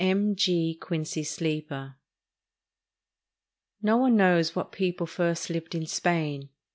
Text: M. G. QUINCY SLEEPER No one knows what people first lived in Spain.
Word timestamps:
M. 0.03 0.33
G. 0.35 0.73
QUINCY 0.81 1.21
SLEEPER 1.21 1.95
No 3.83 3.97
one 3.97 4.15
knows 4.15 4.55
what 4.55 4.71
people 4.71 5.05
first 5.05 5.51
lived 5.51 5.75
in 5.75 5.85
Spain. 5.85 6.49